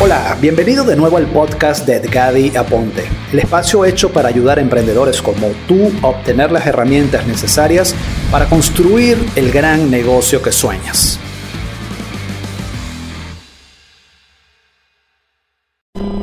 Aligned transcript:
Hola, 0.00 0.38
bienvenido 0.40 0.84
de 0.84 0.94
nuevo 0.94 1.16
al 1.16 1.26
podcast 1.26 1.84
de 1.84 1.96
Edgadi 1.96 2.56
Aponte, 2.56 3.02
el 3.32 3.40
espacio 3.40 3.84
hecho 3.84 4.12
para 4.12 4.28
ayudar 4.28 4.58
a 4.58 4.60
emprendedores 4.60 5.20
como 5.20 5.48
tú 5.66 5.90
a 6.02 6.06
obtener 6.06 6.52
las 6.52 6.68
herramientas 6.68 7.26
necesarias 7.26 7.96
para 8.30 8.48
construir 8.48 9.18
el 9.34 9.50
gran 9.50 9.90
negocio 9.90 10.40
que 10.40 10.52
sueñas. 10.52 11.18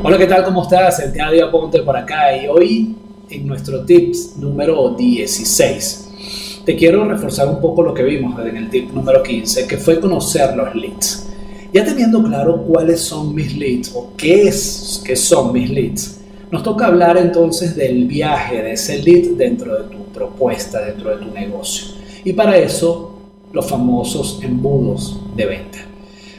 Hola, 0.04 0.18
¿qué 0.18 0.28
tal? 0.28 0.46
¿Cómo 0.46 0.64
estás? 0.64 1.02
Edgadi 1.02 1.42
Aponte 1.42 1.82
por 1.82 1.98
acá 1.98 2.34
y 2.38 2.48
hoy 2.48 2.96
en 3.30 3.46
nuestro 3.46 3.84
tips 3.84 4.38
número 4.38 4.92
16 4.92 6.62
te 6.66 6.78
quiero 6.78 7.04
reforzar 7.04 7.50
un 7.50 7.60
poco 7.60 7.84
lo 7.84 7.94
que 7.94 8.04
vimos 8.04 8.40
en 8.40 8.56
el 8.56 8.70
tip 8.70 8.94
número 8.94 9.22
15, 9.22 9.68
que 9.68 9.76
fue 9.76 10.00
conocer 10.00 10.56
los 10.56 10.74
leads. 10.74 11.35
Ya 11.74 11.84
teniendo 11.84 12.24
claro 12.24 12.64
cuáles 12.64 13.02
son 13.02 13.34
mis 13.36 13.56
leads 13.58 13.92
o 13.94 14.12
qué 14.16 14.48
es 14.48 15.02
que 15.06 15.16
son 15.16 15.52
mis 15.52 15.70
leads, 15.70 16.20
nos 16.52 16.64
toca 16.64 16.88
hablar 16.88 17.18
entonces 17.18 17.76
del 17.76 18.06
viaje 18.06 18.62
de 18.62 18.74
ese 18.74 19.02
lead 19.02 19.32
dentro 19.38 19.76
de 19.76 19.90
tu 19.90 20.06
propuesta, 20.14 20.80
dentro 20.86 21.10
de 21.16 21.26
tu 21.26 21.32
negocio. 21.32 21.96
Y 22.24 22.34
para 22.34 22.58
eso, 22.58 23.16
los 23.52 23.68
famosos 23.68 24.40
embudos 24.42 25.20
de 25.36 25.46
venta. 25.46 25.80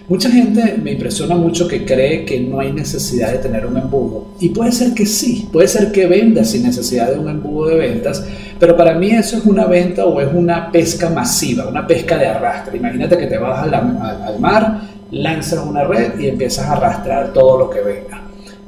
Mucha 0.09 0.31
gente 0.31 0.79
me 0.81 0.93
impresiona 0.93 1.35
mucho 1.35 1.67
que 1.67 1.85
cree 1.85 2.25
que 2.25 2.39
no 2.39 2.61
hay 2.61 2.73
necesidad 2.73 3.33
de 3.33 3.39
tener 3.39 3.67
un 3.67 3.77
embudo. 3.77 4.29
Y 4.39 4.51
puede 4.51 4.71
ser 4.71 4.95
que 4.95 5.05
sí, 5.05 5.49
puede 5.53 5.67
ser 5.67 5.91
que 5.91 6.07
venda 6.07 6.45
sin 6.45 6.63
necesidad 6.63 7.11
de 7.11 7.19
un 7.19 7.29
embudo 7.29 7.71
de 7.71 7.77
ventas, 7.77 8.25
pero 8.61 8.77
para 8.77 8.95
mí 8.95 9.11
eso 9.11 9.37
es 9.37 9.45
una 9.45 9.67
venta 9.67 10.07
o 10.07 10.21
es 10.21 10.29
una 10.33 10.71
pesca 10.71 11.11
masiva, 11.11 11.67
una 11.67 11.85
pesca 11.85 12.17
de 12.17 12.27
arrastre. 12.27 12.77
Imagínate 12.77 13.19
que 13.19 13.27
te 13.27 13.37
vas 13.37 13.65
al, 13.65 14.39
mar 14.39 14.81
lanzas 15.11 15.67
una 15.67 15.83
red 15.83 16.21
y 16.21 16.29
empiezas 16.29 16.67
a 16.67 16.75
arrastrar 16.75 17.33
todo 17.33 17.59
lo 17.59 17.71
que 17.71 17.81
venga. 17.81 18.23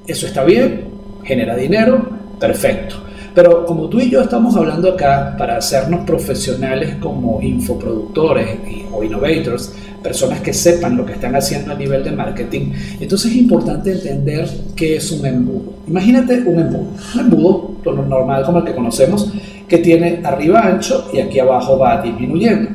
Eso 0.09 0.27
está 0.27 0.43
bien, 0.43 0.87
genera 1.23 1.55
dinero, 1.55 2.05
perfecto. 2.41 2.97
Pero 3.39 3.65
como 3.65 3.89
tú 3.89 4.01
y 4.01 4.11
yo 4.11 4.21
estamos 4.21 4.57
hablando 4.57 4.89
acá 4.89 5.37
para 5.39 5.59
hacernos 5.59 6.05
profesionales 6.05 6.97
como 6.97 7.41
infoproductores 7.41 8.49
o 8.93 9.05
innovators, 9.05 9.75
personas 10.03 10.41
que 10.41 10.53
sepan 10.53 10.97
lo 10.97 11.07
que 11.07 11.13
están 11.13 11.37
haciendo 11.37 11.71
a 11.71 11.77
nivel 11.77 12.03
de 12.03 12.11
marketing, 12.11 12.73
entonces 12.99 13.31
es 13.31 13.37
importante 13.37 13.93
entender 13.93 14.51
qué 14.75 14.97
es 14.97 15.13
un 15.13 15.25
embudo. 15.25 15.73
Imagínate 15.87 16.43
un 16.47 16.59
embudo, 16.59 16.89
un 17.15 17.21
embudo 17.21 17.75
lo 17.85 18.05
normal 18.05 18.43
como 18.45 18.59
el 18.59 18.65
que 18.65 18.75
conocemos, 18.75 19.33
que 19.69 19.79
tiene 19.79 20.21
arriba 20.25 20.63
ancho 20.63 21.09
y 21.13 21.21
aquí 21.21 21.39
abajo 21.39 21.79
va 21.79 22.03
disminuyendo. 22.03 22.71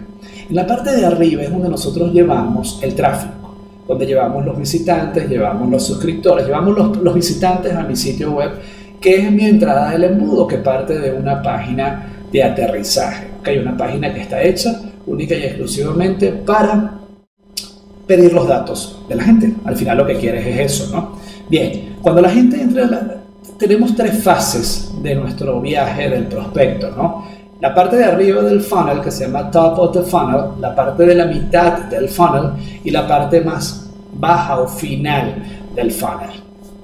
En 0.49 0.55
la 0.55 0.65
parte 0.65 0.95
de 0.95 1.05
arriba 1.05 1.43
es 1.43 1.51
donde 1.51 1.67
nosotros 1.67 2.13
llevamos 2.13 2.79
el 2.81 2.95
tráfico 2.95 3.43
donde 3.87 4.05
llevamos 4.05 4.45
los 4.45 4.57
visitantes, 4.57 5.27
llevamos 5.27 5.69
los 5.69 5.85
suscriptores, 5.85 6.45
llevamos 6.45 6.97
los, 7.01 7.13
visitantes 7.13 7.73
a 7.73 7.83
mi 7.83 7.95
sitio 7.95 8.31
web, 8.31 8.51
que 9.03 9.17
es 9.17 9.29
mi 9.29 9.45
entrada 9.45 9.91
del 9.91 10.05
embudo, 10.05 10.47
que 10.47 10.57
parte 10.59 10.97
de 10.97 11.11
una 11.11 11.41
página 11.41 12.07
de 12.31 12.41
aterrizaje. 12.41 13.27
hay 13.43 13.57
una 13.57 13.75
página 13.75 14.13
que 14.13 14.21
está 14.21 14.41
hecha 14.41 14.81
única 15.05 15.35
y 15.35 15.43
exclusivamente 15.43 16.31
para 16.31 16.99
pedir 18.07 18.31
los 18.31 18.47
datos 18.47 19.03
de 19.09 19.15
la 19.15 19.23
gente. 19.23 19.53
Al 19.65 19.75
final 19.75 19.97
lo 19.97 20.07
que 20.07 20.15
quieres 20.15 20.47
es 20.47 20.59
eso, 20.71 20.95
¿no? 20.95 21.17
Bien, 21.49 21.97
cuando 22.01 22.21
la 22.21 22.29
gente 22.29 22.61
entra, 22.61 23.17
tenemos 23.59 23.93
tres 23.93 24.23
fases 24.23 24.93
de 25.03 25.15
nuestro 25.15 25.59
viaje 25.59 26.09
del 26.09 26.27
prospecto, 26.27 26.89
¿no? 26.91 27.25
la 27.59 27.73
parte 27.73 27.95
de 27.95 28.03
arriba 28.03 28.41
del 28.41 28.59
funnel 28.59 28.99
que 28.99 29.09
se 29.09 29.25
llama 29.25 29.49
top 29.49 29.79
of 29.79 29.93
the 29.93 30.01
funnel, 30.01 30.59
la 30.59 30.75
parte 30.75 31.05
de 31.05 31.15
la 31.15 31.25
mitad 31.25 31.83
del 31.83 32.09
funnel 32.09 32.51
y 32.83 32.91
la 32.91 33.07
parte 33.07 33.39
más 33.39 33.89
baja 34.13 34.59
o 34.59 34.67
final 34.67 35.35
del 35.73 35.89
funnel. 35.91 36.31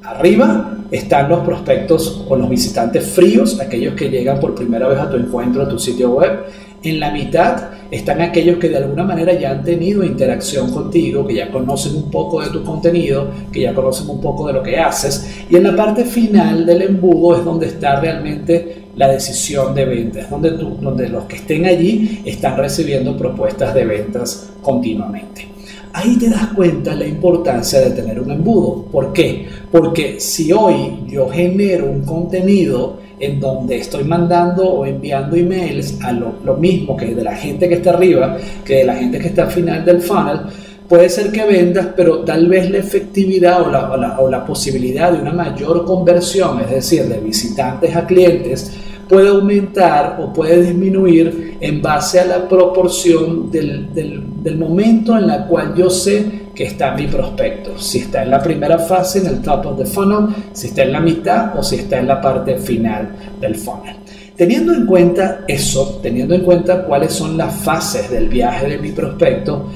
Arriba 0.04 0.79
están 0.92 1.30
los 1.30 1.42
prospectos 1.42 2.26
o 2.28 2.36
los 2.36 2.50
visitantes 2.50 3.06
fríos, 3.06 3.60
aquellos 3.60 3.94
que 3.96 4.10
llegan 4.10 4.40
por 4.40 4.56
primera 4.56 4.88
vez 4.88 5.00
a 5.00 5.10
tu 5.10 5.18
encuentro 5.18 5.64
a 5.64 5.70
tu 5.70 5.78
sitio 5.78 6.12
web. 6.12 6.46
En 6.82 7.00
la 7.00 7.12
mitad 7.12 7.72
están 7.92 8.22
aquellos 8.22 8.58
que 8.58 8.70
de 8.70 8.78
alguna 8.78 9.04
manera 9.04 9.34
ya 9.34 9.52
han 9.52 9.64
tenido 9.64 10.04
interacción 10.04 10.72
contigo, 10.72 11.28
que 11.28 11.36
ya 11.36 11.52
conocen 11.52 11.96
un 11.96 12.10
poco 12.10 12.42
de 12.42 12.50
tu 12.50 12.64
contenido, 12.64 13.28
que 13.52 13.62
ya 13.62 13.74
conocen 13.74 14.10
un 14.10 14.22
poco 14.22 14.48
de 14.48 14.54
lo 14.54 14.64
que 14.64 14.78
haces. 14.78 15.44
Y 15.50 15.58
en 15.58 15.64
la 15.64 15.76
parte 15.76 16.06
final 16.06 16.66
del 16.66 16.84
embudo 16.84 17.38
es 17.38 17.44
donde 17.44 17.68
está 17.68 18.00
realmente 18.00 18.84
la 18.96 19.10
decisión 19.10 19.76
de 19.76 19.86
ventas, 19.86 20.30
donde, 20.30 20.52
donde 20.52 21.10
los 21.10 21.26
que 21.26 21.38
estén 21.38 21.66
allí 21.66 22.22
están 22.26 22.58
recibiendo 22.58 23.18
propuestas 23.18 23.74
de 23.74 23.86
ventas 23.86 24.50
continuamente. 24.62 25.49
Ahí 25.94 26.18
te 26.18 26.30
das 26.30 26.48
cuenta 26.56 26.94
la 26.96 27.08
importancia 27.08 27.80
de 27.80 27.92
tener 27.92 28.20
un 28.20 28.32
embudo. 28.32 28.84
¿Por 28.92 29.12
qué? 29.12 29.48
Porque 29.72 30.20
si 30.20 30.52
hoy 30.52 31.06
yo 31.08 31.28
genero 31.30 31.90
un 31.90 32.02
contenido 32.02 33.00
en 33.20 33.40
donde 33.40 33.78
estoy 33.78 34.04
mandando 34.04 34.66
o 34.66 34.86
enviando 34.86 35.36
emails 35.36 36.00
a 36.02 36.12
lo, 36.12 36.36
lo, 36.46 36.56
mismo 36.56 36.96
que 36.96 37.14
de 37.14 37.24
la 37.24 37.36
gente 37.36 37.68
que 37.68 37.76
está 37.76 37.92
arriba, 37.92 38.38
que 38.64 38.76
de 38.76 38.84
la 38.86 38.96
gente 38.96 39.20
que 39.20 39.28
está 39.28 39.44
al 39.44 39.52
final 39.52 39.84
del 39.84 40.02
funnel, 40.02 40.40
puede 40.88 41.10
ser 41.10 41.32
que 41.32 41.44
vendas, 41.44 41.90
pero 41.96 42.20
tal 42.20 42.48
vez 42.48 42.70
la 42.70 42.78
efectividad 42.78 43.62
o 43.62 43.70
la, 43.70 43.92
o 43.92 43.98
la, 43.98 44.20
o 44.20 44.30
la 44.30 44.46
posibilidad 44.46 45.12
de 45.12 45.22
una 45.22 45.34
mayor 45.34 45.86
conversión, 45.86 46.62
es 46.62 46.72
decir, 46.72 47.04
de 47.06 47.20
visitantes 47.20 47.96
a 47.96 48.08
clientes, 48.08 48.72
puede 49.10 49.30
aumentar 49.30 50.20
o 50.22 50.32
puede 50.32 50.62
disminuir 50.62 51.58
en 51.60 51.82
base 51.82 52.20
a 52.20 52.26
la 52.26 52.48
proporción 52.48 53.50
del, 53.50 54.56
momento 54.58 55.18
en 55.18 55.28
la 55.28 55.48
cual 55.48 55.74
yo 55.76 55.90
sé 55.90 56.50
que 56.54 56.66
está 56.66 56.94
mi 56.94 57.08
prospecto. 57.08 57.78
Si 57.80 58.00
está 58.00 58.24
en 58.24 58.30
la 58.30 58.42
primera 58.42 58.78
fase, 58.78 59.20
en 59.20 59.26
el 59.26 59.42
top 59.42 59.66
of 59.66 59.78
the 59.80 59.86
funnel, 59.86 60.28
si 60.54 60.68
está 60.68 60.84
en 60.84 60.94
la 60.94 61.00
mitad 61.00 61.58
o 61.58 61.64
si 61.64 61.78
está 61.78 61.98
en 61.98 62.08
la 62.08 62.22
parte 62.22 62.58
final 62.58 63.10
del 63.42 63.56
funnel. 63.56 63.96
Teniendo 64.36 64.74
en 64.74 64.86
cuenta 64.86 65.42
eso, 65.48 66.00
teniendo 66.04 66.36
en 66.36 66.44
cuenta 66.44 66.84
cuáles 66.84 67.12
son 67.12 67.36
las 67.36 67.54
fases 67.56 68.10
del 68.12 68.30
viaje 68.30 68.68
de 68.68 68.78
mi 68.78 68.92
prospecto, 68.92 69.70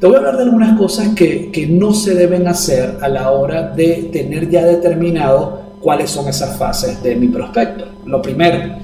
te 0.00 0.06
voy 0.06 0.16
a 0.16 0.18
hablar 0.18 0.36
de 0.36 0.42
algunas 0.44 0.76
cosas 0.78 1.08
que, 1.14 1.50
que 1.52 1.66
no 1.66 1.92
se 1.92 2.14
deben 2.14 2.48
hacer 2.48 2.96
a 3.00 3.08
la 3.08 3.30
hora 3.30 3.68
de 3.68 4.08
tener 4.12 4.48
ya 4.50 4.64
determinado 4.64 5.59
cuáles 5.80 6.10
son 6.10 6.28
esas 6.28 6.56
fases 6.56 7.02
de 7.02 7.16
mi 7.16 7.28
prospecto. 7.28 7.86
Lo 8.04 8.20
primero, 8.20 8.76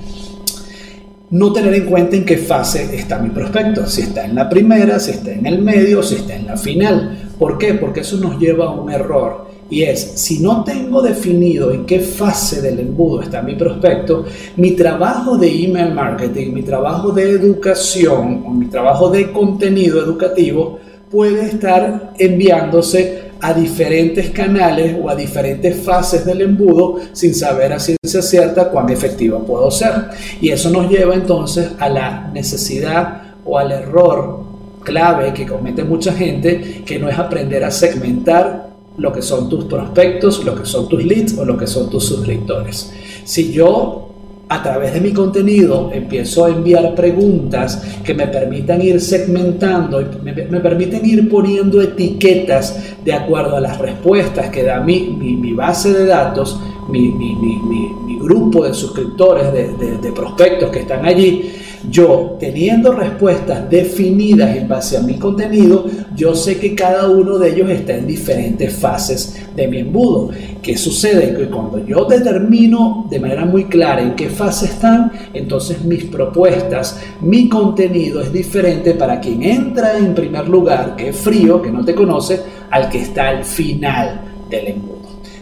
no 1.30 1.52
tener 1.52 1.74
en 1.74 1.86
cuenta 1.86 2.16
en 2.16 2.24
qué 2.24 2.38
fase 2.38 2.96
está 2.96 3.18
mi 3.18 3.30
prospecto, 3.30 3.86
si 3.86 4.02
está 4.02 4.24
en 4.24 4.34
la 4.34 4.48
primera, 4.48 4.98
si 4.98 5.12
está 5.12 5.32
en 5.32 5.46
el 5.46 5.60
medio, 5.60 6.02
si 6.02 6.16
está 6.16 6.34
en 6.34 6.46
la 6.46 6.56
final. 6.56 7.32
¿Por 7.38 7.58
qué? 7.58 7.74
Porque 7.74 8.00
eso 8.00 8.16
nos 8.16 8.38
lleva 8.38 8.66
a 8.66 8.70
un 8.70 8.90
error. 8.90 9.46
Y 9.68 9.82
es, 9.82 10.12
si 10.14 10.38
no 10.38 10.62
tengo 10.62 11.02
definido 11.02 11.72
en 11.72 11.86
qué 11.86 11.98
fase 11.98 12.62
del 12.62 12.78
embudo 12.78 13.22
está 13.22 13.42
mi 13.42 13.56
prospecto, 13.56 14.24
mi 14.56 14.72
trabajo 14.72 15.36
de 15.36 15.64
email 15.64 15.92
marketing, 15.92 16.52
mi 16.52 16.62
trabajo 16.62 17.10
de 17.10 17.30
educación 17.30 18.44
o 18.46 18.50
mi 18.50 18.66
trabajo 18.66 19.10
de 19.10 19.32
contenido 19.32 20.00
educativo 20.00 20.78
puede 21.10 21.46
estar 21.46 22.12
enviándose 22.16 23.25
a 23.40 23.52
diferentes 23.52 24.30
canales 24.30 24.96
o 25.00 25.08
a 25.08 25.14
diferentes 25.14 25.76
fases 25.76 26.24
del 26.24 26.40
embudo 26.40 27.00
sin 27.12 27.34
saber 27.34 27.72
a 27.72 27.78
ciencia 27.78 28.22
cierta 28.22 28.70
cuán 28.70 28.88
efectiva 28.90 29.38
puedo 29.38 29.70
ser. 29.70 29.92
Y 30.40 30.50
eso 30.50 30.70
nos 30.70 30.90
lleva 30.90 31.14
entonces 31.14 31.70
a 31.78 31.88
la 31.88 32.30
necesidad 32.32 33.34
o 33.44 33.58
al 33.58 33.72
error 33.72 34.44
clave 34.82 35.32
que 35.32 35.46
comete 35.46 35.84
mucha 35.84 36.12
gente, 36.12 36.82
que 36.84 36.98
no 36.98 37.08
es 37.08 37.18
aprender 37.18 37.64
a 37.64 37.70
segmentar 37.70 38.70
lo 38.98 39.12
que 39.12 39.20
son 39.20 39.48
tus 39.48 39.64
prospectos, 39.64 40.44
lo 40.44 40.54
que 40.54 40.64
son 40.64 40.88
tus 40.88 41.04
leads 41.04 41.36
o 41.36 41.44
lo 41.44 41.56
que 41.56 41.66
son 41.66 41.90
tus 41.90 42.04
suscriptores. 42.04 42.92
Si 43.24 43.52
yo 43.52 44.05
a 44.48 44.62
través 44.62 44.94
de 44.94 45.00
mi 45.00 45.12
contenido 45.12 45.90
empiezo 45.92 46.44
a 46.44 46.50
enviar 46.50 46.94
preguntas 46.94 47.82
que 48.04 48.14
me 48.14 48.28
permitan 48.28 48.80
ir 48.80 49.00
segmentando, 49.00 50.00
me, 50.22 50.32
me 50.32 50.60
permiten 50.60 51.04
ir 51.04 51.28
poniendo 51.28 51.82
etiquetas 51.82 52.94
de 53.04 53.12
acuerdo 53.12 53.56
a 53.56 53.60
las 53.60 53.78
respuestas 53.78 54.50
que 54.50 54.62
da 54.62 54.80
mi, 54.80 55.16
mi, 55.18 55.52
base 55.52 55.92
de 55.92 56.06
datos, 56.06 56.60
mi, 56.88 57.10
mi, 57.10 58.18
grupo 58.20 58.64
de 58.64 58.74
suscriptores, 58.74 59.52
de, 59.52 59.98
de 59.98 60.12
prospectos 60.12 60.70
que 60.70 60.80
están 60.80 61.04
allí 61.04 61.52
yo, 61.90 62.36
teniendo 62.40 62.92
respuestas 62.92 63.68
definidas 63.70 64.56
en 64.56 64.68
base 64.68 64.96
a 64.96 65.02
mi 65.02 65.14
contenido, 65.18 65.86
yo 66.14 66.34
sé 66.34 66.58
que 66.58 66.74
cada 66.74 67.08
uno 67.08 67.38
de 67.38 67.50
ellos 67.50 67.70
está 67.70 67.94
en 67.94 68.06
diferentes 68.06 68.74
fases 68.74 69.36
de 69.54 69.68
mi 69.68 69.78
embudo. 69.78 70.30
¿Qué 70.62 70.76
sucede? 70.76 71.36
Que 71.36 71.48
cuando 71.48 71.84
yo 71.86 72.04
determino 72.04 73.06
de 73.08 73.20
manera 73.20 73.44
muy 73.44 73.64
clara 73.64 74.02
en 74.02 74.14
qué 74.14 74.28
fase 74.28 74.66
están, 74.66 75.12
entonces 75.32 75.84
mis 75.84 76.04
propuestas, 76.04 77.00
mi 77.20 77.48
contenido 77.48 78.20
es 78.20 78.32
diferente 78.32 78.94
para 78.94 79.20
quien 79.20 79.42
entra 79.42 79.96
en 79.98 80.14
primer 80.14 80.48
lugar, 80.48 80.96
que 80.96 81.10
es 81.10 81.16
frío, 81.16 81.62
que 81.62 81.70
no 81.70 81.84
te 81.84 81.94
conoce, 81.94 82.40
al 82.70 82.88
que 82.88 83.02
está 83.02 83.28
al 83.28 83.44
final 83.44 84.20
del 84.50 84.68
embudo. 84.68 84.95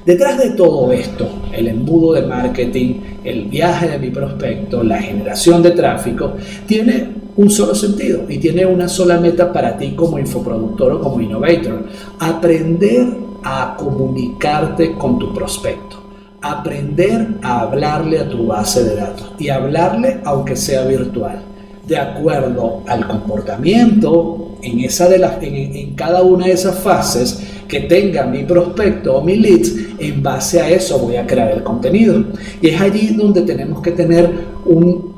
Detrás 0.05 0.39
de 0.39 0.51
todo 0.51 0.93
esto, 0.93 1.27
el 1.51 1.67
embudo 1.67 2.13
de 2.13 2.23
marketing, 2.23 3.01
el 3.25 3.45
viaje 3.45 3.89
de 3.89 3.99
mi 3.99 4.11
prospecto, 4.11 4.83
la 4.83 5.01
generación 5.01 5.63
de 5.63 5.71
tráfico, 5.71 6.35
tiene 6.67 7.09
un 7.37 7.51
solo 7.51 7.75
sentido 7.75 8.25
y 8.29 8.37
tiene 8.37 8.67
una 8.67 8.87
sola 8.87 9.19
meta 9.19 9.51
para 9.51 9.79
ti 9.79 9.93
como 9.93 10.19
infoproductor 10.19 10.93
o 10.93 11.01
como 11.01 11.23
innovator. 11.23 11.87
Aprender 12.19 13.07
a 13.43 13.77
comunicarte 13.79 14.93
con 14.93 15.19
tu 15.19 15.33
prospecto. 15.33 16.03
Aprender 16.43 17.39
a 17.43 17.61
hablarle 17.61 18.19
a 18.19 18.29
tu 18.29 18.47
base 18.47 18.85
de 18.85 18.97
datos 18.97 19.33
y 19.39 19.49
hablarle 19.49 20.21
aunque 20.25 20.55
sea 20.55 20.85
virtual, 20.85 21.41
de 21.87 21.97
acuerdo 21.97 22.83
al 22.87 23.07
comportamiento 23.07 24.59
en, 24.63 24.81
esa 24.81 25.09
de 25.09 25.19
las, 25.19 25.43
en, 25.43 25.95
cada 25.95 26.23
una 26.23 26.47
de 26.47 26.53
esas 26.53 26.79
fases 26.79 27.43
que 27.67 27.81
tenga 27.81 28.27
mi 28.27 28.45
prospecto 28.45 29.17
o 29.17 29.23
mi 29.23 29.37
leads, 29.37 29.75
en 29.99 30.23
base 30.23 30.61
a 30.61 30.69
eso 30.69 30.99
voy 30.99 31.17
a 31.17 31.27
crear 31.27 31.51
el 31.51 31.63
contenido. 31.63 32.25
Y 32.61 32.69
es 32.69 32.81
allí 32.81 33.15
donde 33.15 33.43
tenemos 33.43 33.83
que 33.83 33.93
tener 33.93 34.31
un, 34.67 35.15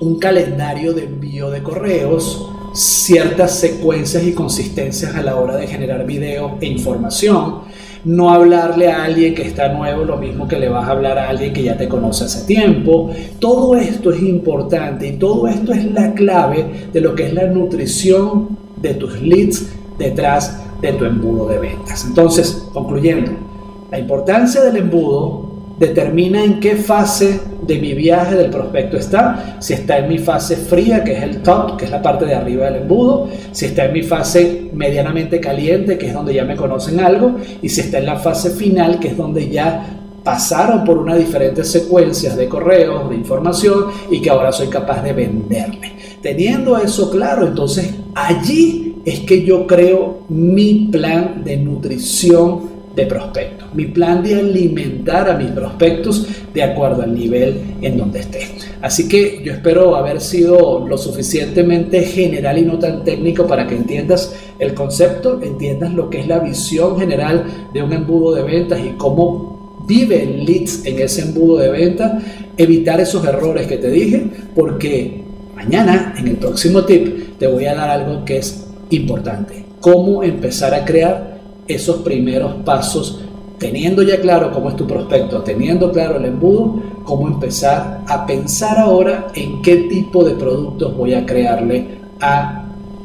un 0.00 0.18
calendario 0.18 0.92
de 0.92 1.04
envío 1.04 1.50
de 1.50 1.62
correos, 1.62 2.50
ciertas 2.74 3.58
secuencias 3.58 4.24
y 4.24 4.32
consistencias 4.32 5.14
a 5.14 5.22
la 5.22 5.36
hora 5.36 5.56
de 5.56 5.66
generar 5.66 6.06
video 6.06 6.56
e 6.60 6.66
información. 6.66 7.60
No 8.04 8.30
hablarle 8.30 8.90
a 8.90 9.04
alguien 9.04 9.34
que 9.34 9.42
está 9.42 9.68
nuevo 9.68 10.04
lo 10.04 10.16
mismo 10.16 10.48
que 10.48 10.58
le 10.58 10.68
vas 10.68 10.88
a 10.88 10.90
hablar 10.90 11.18
a 11.18 11.28
alguien 11.28 11.52
que 11.52 11.62
ya 11.62 11.76
te 11.76 11.86
conoce 11.86 12.24
hace 12.24 12.46
tiempo. 12.46 13.10
Todo 13.38 13.76
esto 13.76 14.10
es 14.10 14.20
importante 14.22 15.06
y 15.06 15.12
todo 15.12 15.46
esto 15.46 15.72
es 15.72 15.84
la 15.92 16.12
clave 16.12 16.88
de 16.92 17.00
lo 17.00 17.14
que 17.14 17.26
es 17.26 17.32
la 17.32 17.46
nutrición 17.46 18.58
de 18.76 18.94
tus 18.94 19.20
leads 19.20 19.68
detrás 19.98 20.62
de 20.80 20.92
tu 20.94 21.04
embudo 21.04 21.48
de 21.48 21.58
ventas. 21.58 22.04
Entonces, 22.04 22.66
concluyendo, 22.72 23.30
la 23.92 23.98
importancia 23.98 24.62
del 24.62 24.78
embudo 24.78 25.50
determina 25.78 26.42
en 26.42 26.60
qué 26.60 26.76
fase 26.76 27.38
de 27.60 27.78
mi 27.78 27.92
viaje 27.92 28.36
del 28.36 28.48
prospecto 28.48 28.96
está, 28.96 29.58
si 29.60 29.74
está 29.74 29.98
en 29.98 30.08
mi 30.08 30.16
fase 30.16 30.56
fría, 30.56 31.04
que 31.04 31.12
es 31.12 31.22
el 31.22 31.42
top, 31.42 31.76
que 31.76 31.84
es 31.84 31.90
la 31.90 32.00
parte 32.00 32.24
de 32.24 32.34
arriba 32.34 32.70
del 32.70 32.82
embudo, 32.82 33.28
si 33.52 33.66
está 33.66 33.84
en 33.84 33.92
mi 33.92 34.02
fase 34.02 34.70
medianamente 34.72 35.38
caliente, 35.40 35.98
que 35.98 36.06
es 36.06 36.14
donde 36.14 36.32
ya 36.32 36.46
me 36.46 36.56
conocen 36.56 37.00
algo, 37.00 37.36
y 37.60 37.68
si 37.68 37.82
está 37.82 37.98
en 37.98 38.06
la 38.06 38.16
fase 38.16 38.48
final, 38.52 38.98
que 38.98 39.08
es 39.08 39.16
donde 39.18 39.50
ya 39.50 39.98
pasaron 40.24 40.84
por 40.84 40.96
unas 40.96 41.18
diferentes 41.18 41.70
secuencias 41.70 42.34
de 42.34 42.48
correos, 42.48 43.10
de 43.10 43.16
información, 43.16 43.88
y 44.10 44.22
que 44.22 44.30
ahora 44.30 44.52
soy 44.52 44.68
capaz 44.68 45.02
de 45.02 45.12
venderle. 45.12 45.92
Teniendo 46.22 46.78
eso 46.78 47.10
claro, 47.10 47.46
entonces 47.46 47.92
allí 48.14 49.02
es 49.04 49.20
que 49.20 49.44
yo 49.44 49.66
creo 49.66 50.20
mi 50.30 50.88
plan 50.90 51.42
de 51.44 51.58
nutrición 51.58 52.71
de 52.94 53.06
prospectos, 53.06 53.74
mi 53.74 53.86
plan 53.86 54.22
de 54.22 54.34
alimentar 54.34 55.30
a 55.30 55.36
mis 55.36 55.50
prospectos 55.50 56.26
de 56.52 56.62
acuerdo 56.62 57.02
al 57.02 57.14
nivel 57.14 57.60
en 57.80 57.96
donde 57.96 58.20
esté. 58.20 58.48
Así 58.82 59.08
que 59.08 59.40
yo 59.44 59.52
espero 59.52 59.96
haber 59.96 60.20
sido 60.20 60.86
lo 60.86 60.98
suficientemente 60.98 62.02
general 62.02 62.58
y 62.58 62.62
no 62.62 62.78
tan 62.78 63.04
técnico 63.04 63.46
para 63.46 63.66
que 63.66 63.76
entiendas 63.76 64.34
el 64.58 64.74
concepto, 64.74 65.40
entiendas 65.42 65.94
lo 65.94 66.10
que 66.10 66.20
es 66.20 66.26
la 66.26 66.40
visión 66.40 66.98
general 66.98 67.44
de 67.72 67.82
un 67.82 67.92
embudo 67.92 68.34
de 68.34 68.42
ventas 68.42 68.80
y 68.84 68.90
cómo 68.96 69.84
vive 69.86 70.22
el 70.22 70.44
leads 70.44 70.84
en 70.84 71.00
ese 71.00 71.22
embudo 71.22 71.58
de 71.58 71.70
ventas, 71.70 72.22
evitar 72.56 73.00
esos 73.00 73.24
errores 73.24 73.66
que 73.66 73.78
te 73.78 73.90
dije, 73.90 74.26
porque 74.54 75.22
mañana 75.54 76.14
en 76.18 76.28
el 76.28 76.36
próximo 76.36 76.84
tip 76.84 77.38
te 77.38 77.46
voy 77.46 77.66
a 77.66 77.74
dar 77.74 77.88
algo 77.88 78.24
que 78.24 78.38
es 78.38 78.66
importante, 78.90 79.64
cómo 79.80 80.22
empezar 80.22 80.74
a 80.74 80.84
crear 80.84 81.31
esos 81.66 81.96
primeros 81.98 82.54
pasos, 82.64 83.20
teniendo 83.58 84.02
ya 84.02 84.20
claro 84.20 84.50
cómo 84.52 84.70
es 84.70 84.76
tu 84.76 84.86
prospecto, 84.86 85.42
teniendo 85.42 85.92
claro 85.92 86.16
el 86.16 86.24
embudo, 86.24 86.82
cómo 87.04 87.28
empezar 87.28 88.02
a 88.06 88.26
pensar 88.26 88.78
ahora 88.78 89.28
en 89.34 89.62
qué 89.62 89.88
tipo 89.88 90.24
de 90.24 90.34
productos 90.34 90.96
voy 90.96 91.14
a 91.14 91.24
crearle 91.24 91.86
a 92.20 92.64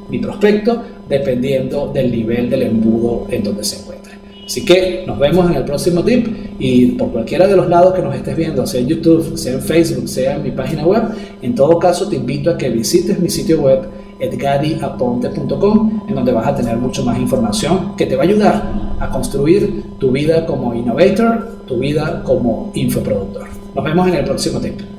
mi 0.10 0.20
prospecto, 0.20 0.82
dependiendo 1.08 1.92
del 1.94 2.12
nivel 2.12 2.50
del 2.50 2.64
embudo 2.64 3.28
en 3.30 3.44
donde 3.44 3.64
se 3.64 3.80
encuentre. 3.80 3.98
Así 4.46 4.64
que 4.64 5.04
nos 5.06 5.20
vemos 5.20 5.50
en 5.50 5.58
el 5.58 5.66
próximo 5.66 6.04
tip 6.04 6.26
y 6.58 6.88
por 6.92 7.12
cualquiera 7.12 7.48
de 7.48 7.56
los 7.56 7.68
lados 7.68 7.94
que 7.94 8.02
nos 8.02 8.16
estés 8.16 8.36
viendo, 8.36 8.66
sea 8.66 8.80
en 8.80 8.88
YouTube, 8.88 9.38
sea 9.38 9.54
en 9.54 9.62
Facebook, 9.62 10.08
sea 10.08 10.36
en 10.38 10.44
mi 10.44 10.52
página 10.52 10.86
web, 10.86 11.04
en 11.42 11.54
todo 11.54 11.78
caso 11.78 12.08
te 12.08 12.16
invito 12.16 12.50
a 12.50 12.58
que 12.58 12.70
visites 12.70 13.20
mi 13.20 13.30
sitio 13.30 13.62
web 13.62 13.82
edgadiaponte.com, 14.20 16.02
en 16.08 16.16
donde 16.16 16.32
vas 16.32 16.48
a 16.48 16.56
tener 16.56 16.78
mucho 16.78 17.04
más 17.04 17.20
información 17.20 17.96
que 17.96 18.06
te 18.06 18.16
va 18.16 18.24
a 18.24 18.26
ayudar 18.26 18.72
a 19.00 19.10
construir 19.10 19.84
tu 20.00 20.12
vida 20.12 20.46
como 20.46 20.74
innovator, 20.74 21.64
tu 21.68 21.78
vida 21.78 22.22
como 22.24 22.72
infoproductor. 22.74 23.48
Nos 23.76 23.84
vemos 23.84 24.08
en 24.08 24.16
el 24.16 24.26
próximo 24.26 24.60
tip. 24.60 24.97